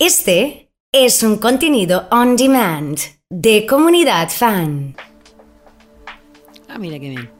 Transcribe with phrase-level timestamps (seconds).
[0.00, 2.96] Este es un contenido on demand
[3.30, 4.94] de comunidad fan.
[6.68, 7.30] Ah, mira qué bien.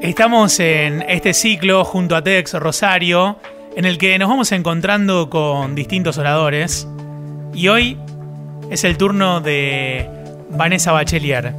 [0.00, 3.40] Estamos en este ciclo junto a Tex Rosario,
[3.74, 6.86] en el que nos vamos encontrando con distintos oradores.
[7.52, 7.98] Y hoy
[8.70, 10.08] es el turno de
[10.50, 11.52] Vanessa Bachelier.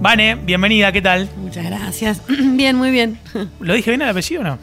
[0.00, 1.28] Vane, bienvenida, ¿qué tal?
[1.36, 2.22] Muchas gracias.
[2.26, 3.18] bien, muy bien.
[3.60, 4.58] ¿Lo dije bien el apellido o no?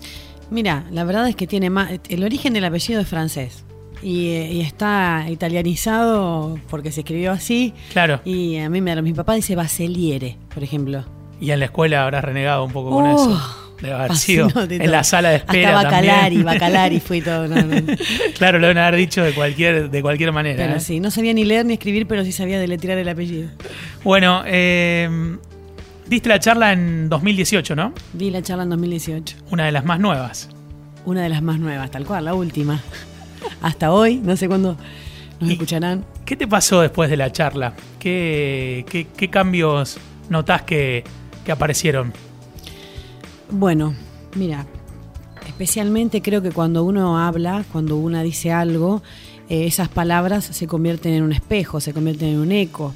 [0.51, 1.91] Mira, la verdad es que tiene más.
[2.09, 3.63] El origen del apellido es francés.
[4.01, 7.73] Y, eh, y está italianizado porque se escribió así.
[7.91, 8.21] Claro.
[8.23, 11.03] Y a mí me mi papá dice Baseliere, por ejemplo.
[11.41, 13.55] Y en la escuela habrás renegado un poco con Oh, eso.
[13.81, 14.67] Debe haber sido en todo.
[14.91, 16.45] la sala de espera Hasta Bacalari, también.
[16.45, 17.47] Bacalari fue y todo.
[17.47, 17.81] no, no.
[18.37, 20.65] claro, lo deben haber dicho de cualquier, de cualquier manera.
[20.65, 20.81] Pero ¿eh?
[20.81, 23.49] sí, no sabía ni leer ni escribir, pero sí sabía deletrear el apellido.
[24.03, 25.37] Bueno, eh,
[26.09, 27.93] diste la charla en 2018, ¿no?
[28.13, 29.37] Di la charla en 2018.
[29.51, 30.49] Una de las más nuevas.
[31.05, 32.81] Una de las más nuevas, tal cual, la última.
[33.61, 34.75] Hasta hoy, no sé cuándo
[35.39, 36.03] nos escucharán.
[36.25, 37.73] ¿Qué te pasó después de la charla?
[37.99, 39.97] ¿Qué, qué, qué cambios
[40.29, 41.03] notás que,
[41.45, 42.11] que aparecieron?
[43.51, 43.95] Bueno,
[44.35, 44.65] mira,
[45.47, 49.01] especialmente creo que cuando uno habla, cuando una dice algo,
[49.49, 52.93] eh, esas palabras se convierten en un espejo, se convierten en un eco.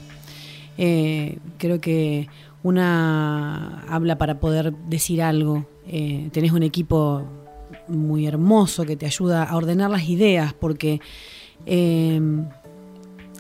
[0.78, 2.28] Eh, creo que
[2.64, 5.67] una habla para poder decir algo.
[5.86, 7.23] Eh, tenés un equipo
[7.88, 11.02] muy hermoso que te ayuda a ordenar las ideas, porque
[11.66, 12.19] eh,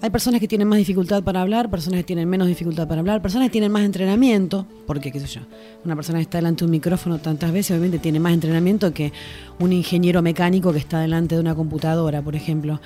[0.03, 3.21] hay personas que tienen más dificultad para hablar, personas que tienen menos dificultad para hablar,
[3.21, 5.41] personas que tienen más entrenamiento, porque, qué sé yo,
[5.85, 9.13] una persona que está delante de un micrófono tantas veces obviamente tiene más entrenamiento que
[9.59, 12.81] un ingeniero mecánico que está delante de una computadora, por ejemplo.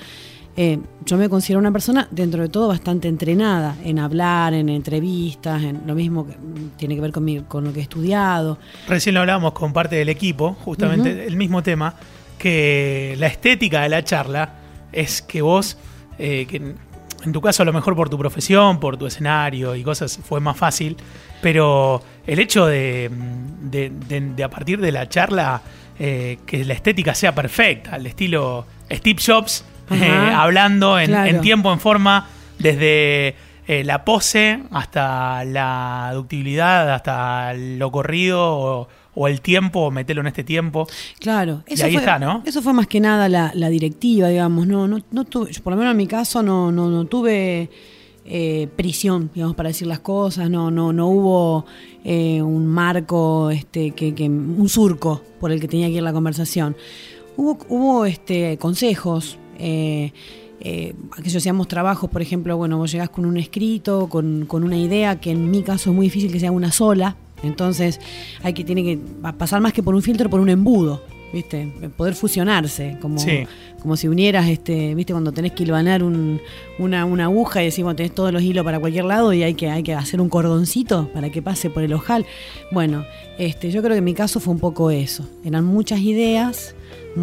[0.59, 5.61] Eh, yo me considero una persona, dentro de todo, bastante entrenada en hablar, en entrevistas,
[5.61, 6.33] en lo mismo que
[6.77, 8.57] tiene que ver con, mi- con lo que he estudiado.
[8.87, 11.93] Recién lo hablábamos con parte del equipo, justamente el mismo tema,
[12.39, 14.55] que la estética de la charla
[14.91, 15.77] es que vos,
[16.17, 19.83] eh, que en- tu caso a lo mejor por tu profesión, por tu escenario y
[19.83, 20.95] cosas fue más fácil,
[21.41, 23.11] pero el hecho de,
[23.61, 25.61] de- de- de a partir de la charla
[25.99, 29.63] eh, que la estética sea perfecta, al estilo Steve Jobs.
[29.91, 31.29] Eh, hablando en, Claro.
[31.29, 32.27] en tiempo, en forma,
[32.59, 33.35] desde
[33.67, 40.27] eh, la pose hasta la ductibilidad, hasta lo corrido o, o el tiempo, metelo en
[40.27, 40.87] este tiempo.
[41.19, 42.43] Claro, Y ahí fue, está, ¿no?
[42.45, 44.67] Eso fue más que nada la, la directiva, digamos.
[44.67, 47.69] No, no, no tuve, yo por lo menos en mi caso no, no, no tuve
[48.25, 50.49] eh, prisión, digamos, para decir las cosas.
[50.49, 51.65] No, no, no hubo
[52.03, 56.13] eh, un marco, este, que, que, un surco por el que tenía que ir la
[56.13, 56.75] conversación.
[57.37, 59.37] Hubo, hubo este, consejos.
[59.59, 60.11] Eh,
[60.59, 64.77] eh, aquellos hacíamos trabajos, por ejemplo, bueno, vos llegás con un escrito, con, con una
[64.77, 67.99] idea, que en mi caso es muy difícil que sea una sola, entonces
[68.41, 68.99] hay que, tiene que
[69.37, 71.03] pasar más que por un filtro, por un embudo,
[71.33, 71.67] ¿viste?
[71.95, 73.45] Poder fusionarse, como, Sí.
[73.81, 75.13] como si unieras, este, ¿viste?
[75.13, 76.39] Cuando tenés que hilvanar un-
[76.79, 79.69] una, una aguja y bueno, tenés todos los hilos para cualquier lado y hay que,
[79.69, 82.25] hay que hacer un cordoncito para que pase por el ojal.
[82.71, 83.05] Bueno,
[83.37, 85.27] este, yo creo que en mi caso fue un poco eso.
[85.43, 86.75] Eran muchas ideas,
[87.15, 87.19] mm,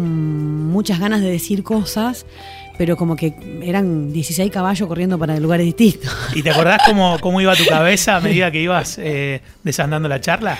[0.71, 2.25] muchas ganas de decir cosas,
[2.77, 3.33] pero como que
[3.63, 6.11] eran 16 caballos corriendo para lugares distintos.
[6.35, 10.19] ¿Y te acordás cómo, cómo iba tu cabeza a medida que ibas eh, desandando la
[10.19, 10.57] charla?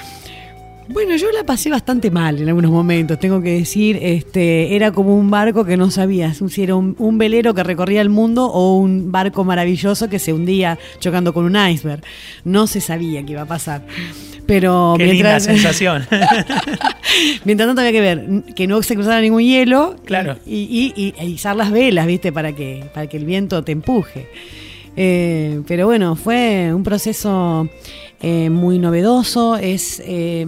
[0.88, 3.98] Bueno, yo la pasé bastante mal en algunos momentos, tengo que decir.
[4.02, 8.02] Este, era como un barco que no sabías si era un, un velero que recorría
[8.02, 12.04] el mundo o un barco maravilloso que se hundía chocando con un iceberg.
[12.44, 13.82] No se sabía qué iba a pasar.
[14.46, 16.06] Pero Qué linda sensación.
[17.46, 18.26] mientras tanto había que ver
[18.56, 20.38] que no se cruzara ningún hielo Claro.
[20.46, 22.32] y, y, y- e izar las velas, ¿viste?
[22.32, 24.28] Para que, para que el viento te empuje.
[24.98, 27.68] Eh, pero bueno, fue un proceso
[28.22, 30.02] eh, muy novedoso, es...
[30.06, 30.46] eh,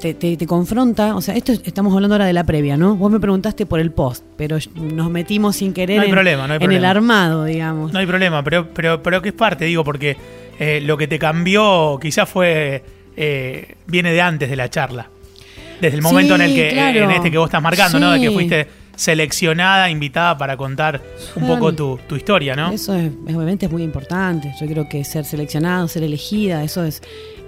[0.00, 2.94] te, te- te confronta, o sea, esto es- estamos hablando ahora de la previa, ¿no?
[2.94, 6.46] Vos me preguntaste por el post, pero nos metimos sin querer No hay en, problema,
[6.46, 7.92] no hay en el armado, digamos.
[7.92, 10.16] No hay problema, pero, pero, pero que es parte, digo, porque
[10.60, 12.84] eh, lo que te cambió quizás fue.
[13.16, 15.08] eh, viene de antes de la charla.
[15.80, 16.68] Desde el momento en el que.
[16.70, 17.00] claro.
[17.04, 18.12] En este que vos estás marcando, ¿no?
[18.12, 21.00] De que fuiste seleccionada, invitada para contar
[21.36, 22.72] un poco tu, tu historia, ¿no?
[22.72, 24.52] Eso es, obviamente es muy importante.
[24.60, 27.02] Yo creo que ser seleccionado, ser elegida, eso es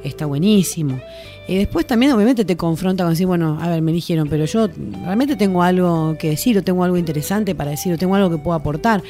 [0.05, 1.00] está buenísimo.
[1.49, 4.69] Y después también obviamente te confronta con decir, bueno, a ver, me eligieron, pero yo
[5.05, 8.39] realmente tengo algo que decir, o tengo algo interesante para decir, o tengo algo que
[8.39, 9.03] puedo aportar.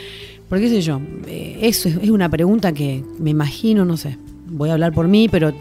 [0.49, 4.17] Porque qué sé yo, eh, eso es, es una pregunta que me imagino, no sé,
[4.47, 5.53] voy a hablar por mí, pero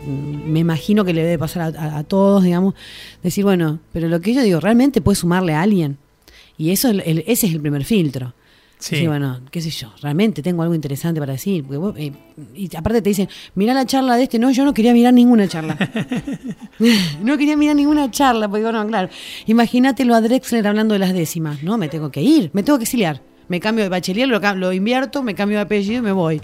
[0.45, 2.73] me imagino que le debe pasar a, a- a todos, digamos,
[3.21, 5.97] decir, bueno, pero lo que yo digo, realmente puede sumarle a alguien.
[6.57, 8.33] Y eso el- ese es el primer filtro.
[8.79, 8.95] Sí.
[8.97, 11.63] Sí, bueno, qué sé yo, realmente tengo algo interesante para decir.
[11.63, 12.11] porque vos, eh,
[12.53, 14.37] y aparte te dicen, mirá la charla de este.
[14.37, 15.75] No, yo no quería mirar ninguna charla.
[17.23, 19.09] no quería mirar ninguna charla, porque bueno, claro.
[19.47, 21.63] Imagínatelo a Drexler hablando de las décimas.
[21.63, 23.21] No, me tengo que ir, me tengo que exiliar.
[23.47, 26.41] Me cambio de bachiller, lo, lo invierto, me cambio de apellido y me voy.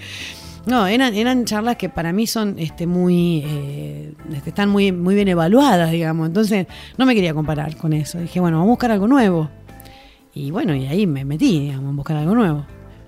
[0.66, 4.14] No, eran, eran charlas que para mí son este, muy, eh,
[4.46, 6.28] están muy, muy bien evaluadas, digamos.
[6.28, 6.66] Entonces,
[6.98, 8.18] no me quería comparar con eso.
[8.20, 9.50] Dije, bueno, vamos a buscar algo nuevo.
[10.36, 12.66] Y bueno, y ahí me metí, digamos, a buscar algo nuevo.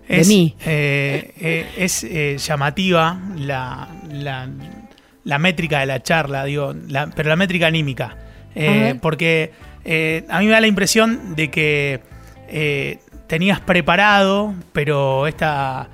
[0.07, 0.55] De Es, mí.
[0.65, 4.47] eh, eh, es eh, llamativa la, la,
[5.23, 8.15] la métrica de la charla, digo, la- pero la métrica anímica.
[9.01, 9.51] Porque
[10.29, 11.99] a mí me da la impresión de que
[13.27, 15.89] tenías preparado, pero esta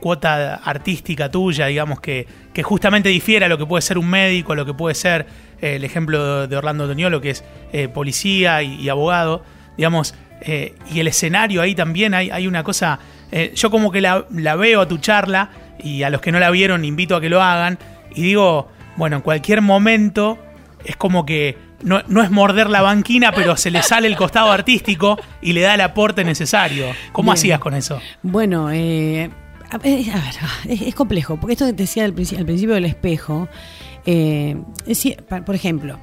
[0.00, 4.52] cuota artística tuya, digamos, que, que justamente difiere a lo que puede ser un médico,
[4.52, 5.26] a lo que puede ser
[5.60, 7.44] el ejemplo de Orlando Toñolo, que es
[7.94, 9.42] policía y, y abogado,
[9.76, 10.14] digamos,
[10.46, 12.98] eh, y el escenario ahí también hay, hay una cosa,
[13.32, 15.50] eh, yo como que la, la veo a tu charla
[15.82, 17.78] y a los que no la vieron invito a que lo hagan
[18.14, 20.38] y digo, bueno, en cualquier momento
[20.84, 24.50] es como que no, no es morder la banquina, pero se le sale el costado
[24.52, 26.86] artístico y le da el aporte necesario.
[27.12, 27.34] ¿Cómo Bien.
[27.38, 28.00] hacías con eso?
[28.22, 29.28] Bueno, eh,
[29.70, 30.00] a ver,
[30.66, 33.48] es, es complejo, porque esto que te decía al, princi- al principio del espejo,
[34.06, 35.06] es
[35.44, 35.98] por ejemplo,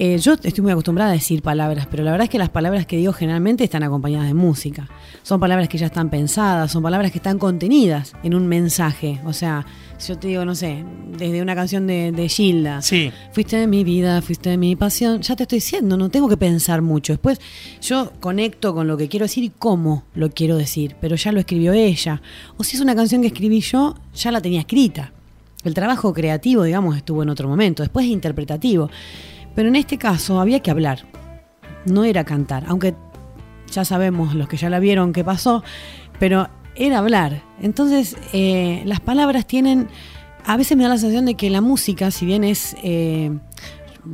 [0.00, 2.86] eh, yo estoy muy acostumbrada a decir palabras, pero la verdad es que las palabras
[2.86, 4.88] que digo generalmente están acompañadas de música.
[5.24, 9.20] Son palabras que ya están pensadas, son palabras que están contenidas en un mensaje.
[9.26, 9.66] O sea,
[9.96, 10.84] si yo te digo, no sé,
[11.18, 13.10] desde una canción de, de Gilda, Sí.
[13.32, 15.20] Fuiste mi vida, fuiste mi pasión.
[15.20, 17.12] Ya te estoy diciendo, no tengo que pensar mucho.
[17.12, 17.40] Después
[17.82, 21.40] yo conecto con lo que quiero decir y cómo lo quiero decir, pero ya lo
[21.40, 22.22] escribió ella.
[22.56, 25.12] O si es una canción que escribí yo, ya la tenía escrita.
[25.64, 27.82] El trabajo creativo, digamos, estuvo en otro momento.
[27.82, 28.90] Después es interpretativo.
[29.58, 31.00] Pero en este caso había que hablar.
[31.84, 32.62] No era cantar.
[32.68, 32.94] Aunque
[33.72, 35.64] ya sabemos, los que ya la vieron, qué pasó.
[36.20, 37.42] Pero era hablar.
[37.60, 39.88] Entonces, eh, las palabras tienen.
[40.44, 42.76] A veces me da la sensación de que la música, si bien es.
[42.84, 43.36] eh,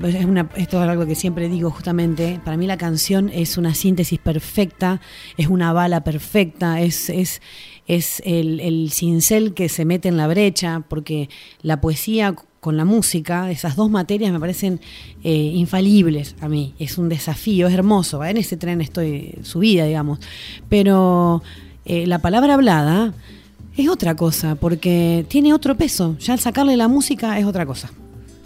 [0.02, 3.74] es una, esto es algo que siempre digo justamente, para mí la canción es una
[3.74, 5.00] síntesis perfecta,
[5.36, 7.42] es una bala perfecta, es, es,
[7.86, 11.28] es el, el cincel que se mete en la brecha, porque
[11.62, 14.80] la poesía con la música, esas dos materias me parecen
[15.22, 20.18] eh, infalibles a mí, es un desafío, es hermoso, en ese tren estoy subida, digamos,
[20.70, 21.42] pero
[21.84, 23.12] eh, la palabra hablada
[23.76, 27.90] es otra cosa, porque tiene otro peso, ya al sacarle la música es otra cosa,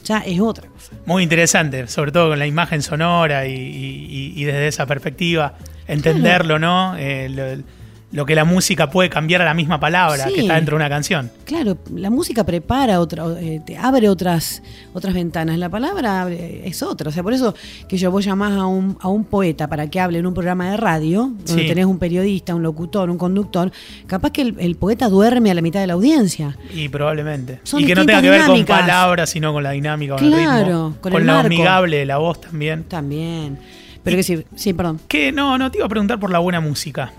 [0.04, 0.92] ya es otra cosa.
[1.06, 5.54] Muy interesante, sobre todo con la imagen sonora y, y- y desde esa perspectiva,
[5.86, 6.96] entenderlo, ¿no?
[6.96, 7.62] Eh, lo,
[8.10, 10.34] lo que la música puede cambiar a la misma palabra Sí.
[10.34, 11.30] que está dentro de una canción.
[11.44, 14.62] Claro, la música prepara otra, eh, te abre otras,
[14.94, 15.58] otras ventanas.
[15.58, 17.10] La palabra abre- es otra.
[17.10, 17.54] O sea, por eso
[17.86, 20.70] que yo vos llamás a un, a un poeta para que hable en un programa
[20.70, 21.68] de radio, donde Sí.
[21.68, 23.70] tenés un periodista, un locutor, un conductor,
[24.06, 26.56] capaz que el, el poeta duerme a la mitad de la audiencia.
[26.74, 27.60] Y probablemente.
[27.64, 30.32] Son y que no tenga que ver con palabras, sino con la dinámica, con el
[30.32, 30.96] Claro, ritmo.
[31.02, 31.46] con Con, el lo marco.
[31.46, 32.84] amigable de la voz también.
[32.84, 33.58] También.
[34.02, 34.98] Pero que sí, sí, perdón.
[35.08, 37.12] Que no, no te iba a preguntar por la buena música.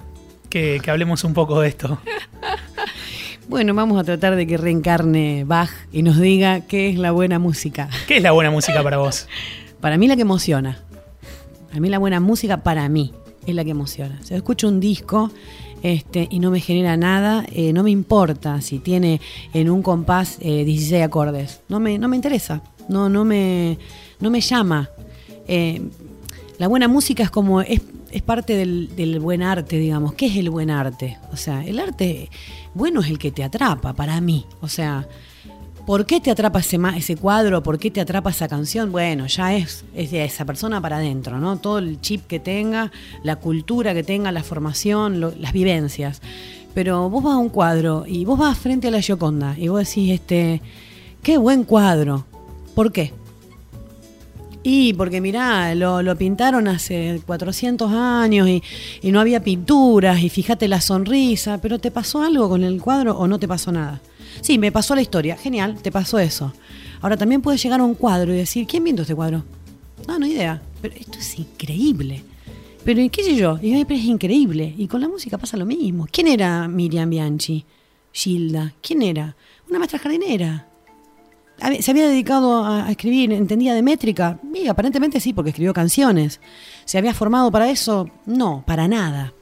[0.49, 1.99] Que, que hablemos un poco de esto.
[3.49, 7.39] Bueno, vamos a tratar de que reencarne Bach y nos diga qué es la buena
[7.39, 7.89] música.
[8.07, 9.27] ¿Qué es la buena música para vos?
[9.81, 10.77] Para mí la que emociona.
[11.73, 13.11] A mí la buena música, para mí,
[13.47, 14.19] es la que emociona.
[14.21, 15.31] Si yo escucho un disco
[15.81, 19.19] este, y no me genera nada, eh, no me importa si tiene
[19.51, 21.61] en un compás eh, 16 acordes.
[21.69, 22.61] No me, no me interesa.
[22.87, 23.79] No, no, me,
[24.19, 24.91] no me llama.
[25.47, 25.81] Eh,
[26.59, 27.61] la buena música es como.
[27.61, 30.13] Es, es parte del, del buen arte, digamos.
[30.13, 31.17] ¿Qué es el buen arte?
[31.31, 32.29] O sea, el arte
[32.73, 34.45] bueno es el que te atrapa, para mí.
[34.61, 35.07] O sea,
[35.89, 37.63] ¿Por qué te atrapa ese, ese cuadro?
[37.63, 38.91] ¿Por qué te atrapa esa canción?
[38.91, 41.57] Bueno, ya es, es de esa persona para adentro, ¿no?
[41.57, 42.91] Todo el chip que tenga,
[43.23, 46.21] la cultura que tenga, la formación, las vivencias.
[46.75, 49.79] Pero vos vas a un cuadro y vos vas frente a la Gioconda y vos
[49.79, 50.61] decís, este,
[51.23, 52.27] qué buen cuadro.
[52.75, 53.11] ¿Por qué?
[54.61, 58.61] Y porque mirá, lo, lo pintaron hace 400 años y,
[59.01, 63.17] y no había pinturas y fíjate la sonrisa, pero ¿te pasó algo con el cuadro
[63.17, 64.01] o no te pasó nada?
[64.41, 66.53] Sí, me pasó la historia, genial, te pasó eso.
[67.01, 69.45] Ahora también puedes llegar a un cuadro y decir, ¿quién pintó este cuadro?
[70.07, 72.23] No, no idea, pero esto es increíble.
[72.83, 73.59] Pero ¿y qué sé yo?
[73.61, 74.73] Y, "Ay, pero es increíble.
[74.77, 76.07] Y con la música pasa lo mismo.
[76.11, 77.63] ¿Quién era Miriam Bianchi?
[78.11, 78.73] Gilda.
[78.81, 79.35] ¿Quién era?
[79.69, 80.65] Una maestra jardinera.
[81.81, 84.39] ¿Se había dedicado a a escribir, entendía de métrica?
[84.53, 86.39] Y aparentemente sí, porque escribió canciones.
[86.85, 88.09] ¿Se había formado para eso?
[88.25, 89.33] No, para nada.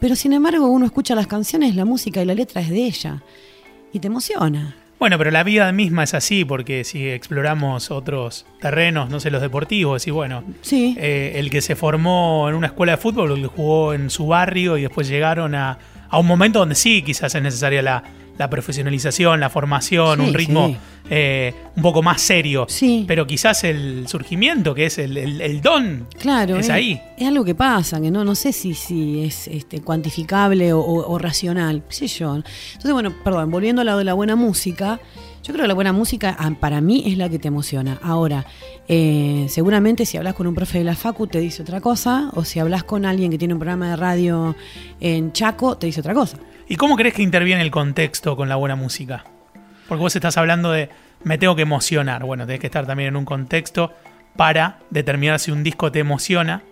[0.00, 3.22] Pero sin embargo, uno escucha las canciones, la música y la letra es de ella.
[3.92, 4.76] Y te emociona.
[4.98, 9.42] Bueno, pero la vida misma es así, porque si exploramos otros terrenos, no sé, los
[9.42, 10.94] deportivos, y bueno, Sí.
[10.98, 14.26] eh, el que se formó en una escuela de fútbol, el que jugó en su
[14.28, 15.78] barrio y después llegaron a,
[16.08, 18.04] a un momento donde sí, quizás es necesaria la,
[18.38, 20.76] la profesionalización, la formación, Sí, un ritmo sí.
[21.10, 22.66] eh, un poco más serio.
[22.68, 23.04] Sí.
[23.06, 27.00] Pero quizás el surgimiento, que es el, el- el don, Claro, es ahí.
[27.18, 31.12] Es algo que pasa, que no, no sé si, si es este, cuantificable o, o-
[31.12, 32.34] o racional, qué sé yo.
[32.36, 35.00] Entonces, bueno, perdón, volviendo a lo de la buena música,
[35.44, 37.98] yo creo que la buena música ah, para mí es la que te emociona.
[38.02, 38.46] Ahora,
[38.88, 42.44] eh, seguramente si hablas con un profe de la Facu te dice otra cosa, o
[42.44, 44.54] si hablas con alguien que tiene un programa de radio
[45.00, 46.38] en Chaco, te dice otra cosa.
[46.72, 49.26] ¿Y cómo crees que interviene el contexto con la buena música?
[49.88, 50.88] Porque vos estás hablando de
[51.22, 52.24] me tengo que emocionar.
[52.24, 53.92] Bueno, tenés que estar también en un contexto
[54.36, 56.62] para determinar si un disco te emociona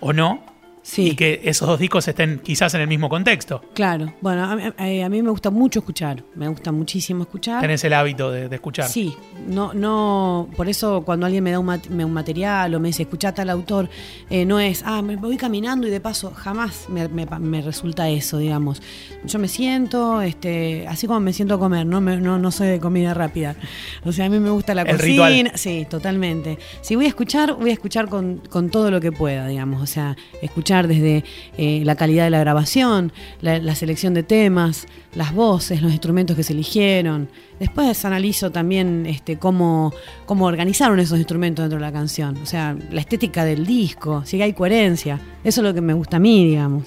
[0.00, 0.42] o no.
[0.86, 1.12] Sí.
[1.12, 3.62] Y que esos dos discos estén quizás en el mismo contexto.
[3.72, 7.62] Claro, bueno, a, mí- eh, a mí me gusta mucho escuchar, me gusta muchísimo escuchar.
[7.62, 8.86] Tenés el hábito de, de escuchar.
[8.86, 9.16] Sí,
[9.48, 12.88] no, no, por eso cuando alguien me da un, mat- me- un material o me
[12.88, 13.88] dice, escucha tal autor,
[14.28, 18.10] eh, no es, ah, me voy caminando y de paso, jamás me, me- me resulta
[18.10, 18.82] eso, digamos.
[19.24, 22.66] Yo me siento, este, así como me siento a comer, no, me- no, no soy
[22.68, 23.56] de comida rápida.
[24.04, 25.28] O sea, a mí me gusta la El cocina.
[25.30, 25.52] ritual.
[25.54, 26.58] Sí, totalmente.
[26.82, 29.80] Si voy a escuchar, voy a escuchar con, con todo lo que pueda, digamos.
[29.80, 31.24] O sea, escuchar desde
[31.56, 36.36] eh, la calidad de la grabación, la, la selección de temas, las voces, los instrumentos
[36.36, 37.28] que se eligieron.
[37.60, 39.92] Después analizo también este, cómo,
[40.26, 42.36] cómo organizaron esos instrumentos dentro de la canción.
[42.42, 45.20] O sea, la estética del disco, si hay coherencia.
[45.44, 46.84] Eso es lo que me gusta a mí, digamos.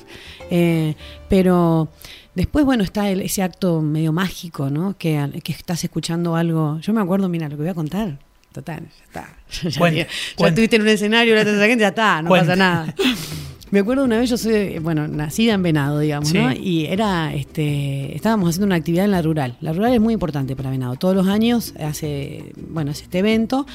[0.51, 0.93] Eh,
[1.29, 1.87] pero
[2.35, 4.95] después, bueno, está el- ese acto medio mágico, ¿no?
[4.97, 5.17] Que,
[5.47, 6.79] estás escuchando algo.
[6.81, 8.19] Yo me acuerdo, mira, lo que voy a contar.
[8.51, 9.29] Total, ya está.
[9.69, 10.47] Ya, Cuente, ya cuente.
[10.49, 12.47] estuviste en un escenario, la gente, ya está, no Cuente.
[12.47, 12.93] pasa nada.
[13.69, 16.37] Me acuerdo una vez, yo soy, bueno, nacida en Venado, digamos, Sí.
[16.37, 16.53] ¿no?
[16.53, 19.57] Y era, este, estábamos haciendo una actividad en la rural.
[19.59, 20.95] La rural es muy importante para Venado.
[20.95, 23.65] Todos los años hace, bueno, hace este evento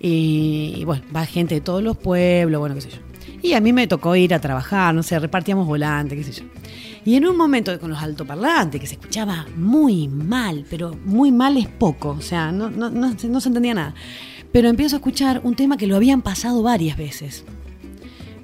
[0.00, 2.98] y, y, bueno, va gente de todos los pueblos, bueno, qué sé yo.
[3.42, 6.48] Y a mí me tocó ir a trabajar, no sé, repartíamos volantes, qué sé yo.
[7.04, 11.56] Y en un momento con los altoparlantes, que se escuchaba muy mal, pero muy mal
[11.56, 13.94] es poco, o sea, no, no, no, no se entendía nada.
[14.50, 17.44] Pero empiezo a escuchar un tema que lo habían pasado varias veces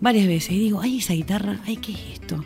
[0.03, 2.45] varias veces y digo, ay, esa guitarra, ay, ¿qué es esto?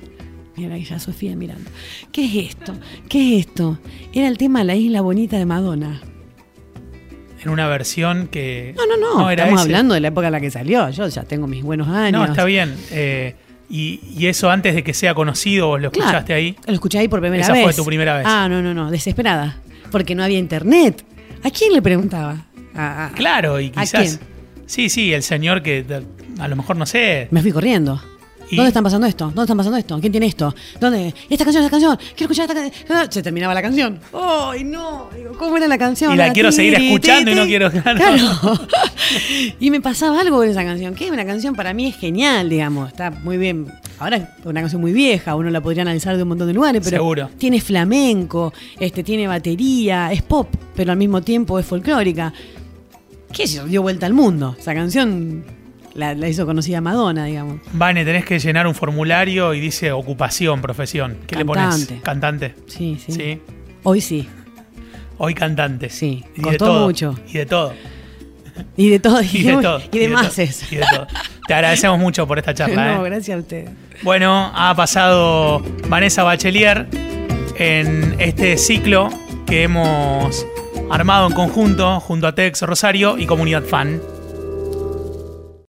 [0.57, 1.69] Mira ahí ya Sofía mirando.
[2.13, 2.73] ¿Qué es esto?
[3.09, 3.79] ¿Qué es esto?
[4.13, 6.01] Era el tema La Isla Bonita de Madonna.
[7.43, 8.75] En una versión que.
[8.77, 9.69] No, no, no, era estamos ese.
[9.69, 10.89] hablando de la época en la que salió.
[10.91, 12.13] Yo ya tengo mis buenos años.
[12.21, 12.75] No, está bien.
[12.91, 13.35] Eh,
[13.69, 16.57] y, y eso antes de que sea conocido, vos lo Claro, escuchaste ahí.
[16.67, 17.63] Lo escuché ahí por primera Esa vez.
[17.63, 18.25] fue tu primera vez.
[18.27, 19.59] Ah, no, no, no, desesperada.
[19.93, 21.05] Porque no había internet.
[21.45, 22.47] ¿A quién le preguntaba?
[22.75, 23.91] A- a- Claro, y ¿A quizás.
[24.19, 24.19] quién?
[24.67, 25.85] Sí, sí, el señor que
[26.39, 27.29] a lo mejor no sé.
[27.31, 28.01] Me fui corriendo.
[28.49, 28.55] ¿Y?
[28.55, 29.25] ¿Dónde están pasando esto?
[29.25, 29.99] ¿Dónde están pasando esto?
[29.99, 30.55] ¿Quién tiene esto?
[30.81, 31.13] ¿Dónde?
[31.29, 31.97] ¿Y esta canción, esta canción?
[32.17, 32.55] Quiero escuchar esta
[32.87, 33.13] canción.
[33.13, 33.99] Se terminaba la canción.
[34.13, 35.09] ¡Ay, no!
[35.17, 36.15] Digo, ¿cómo era la canción?
[36.15, 37.99] Y la quiero seguir Tiri, escuchando y no quiero- claro.
[37.99, 38.61] Claro.
[39.59, 42.89] y me pasaba algo con esa canción, que una canción para mí es genial, digamos.
[42.91, 43.67] Está muy bien.
[43.99, 46.83] Ahora es una canción muy vieja, uno la podría analizar de un montón de lugares,
[46.85, 47.31] pero Seguro.
[47.39, 52.33] tiene flamenco, este, tiene batería, es pop, pero al mismo tiempo es folclórica.
[53.33, 53.65] ¿Qué yo?
[53.65, 54.55] Dio vuelta al mundo.
[54.57, 55.45] Esa canción
[55.97, 57.61] la, la hizo conocida Madonna, digamos.
[57.73, 61.17] Vane, tenés que llenar un formulario y dice ocupación, profesión.
[61.27, 61.39] ¿Qué Cantante.
[61.39, 62.03] le pones?
[62.03, 62.55] Cantante.
[62.67, 63.13] Sí, sí.
[63.13, 63.41] Sí.
[63.83, 64.29] Hoy sí.
[65.19, 65.89] Hoy cantante.
[65.89, 66.85] Sí, Y de todo.
[66.87, 67.15] mucho.
[67.29, 67.73] Y de todo.
[68.77, 69.21] Y de todo.
[69.23, 69.83] Y de todo.
[69.93, 70.73] Y de todo, mases.
[70.73, 71.07] Y de todo.
[71.47, 72.95] Te agradecemos mucho por esta charla.
[72.95, 73.11] no, ¿eh?
[73.11, 73.69] gracias a usted.
[74.03, 76.87] Bueno, ha pasado Vanessa Bachelier
[77.59, 79.11] en este ciclo
[79.47, 80.47] que hemos
[80.91, 84.01] armado en conjunto junto a Tex Rosario y Comunidad Fan.